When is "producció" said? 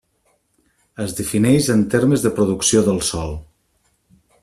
2.41-2.85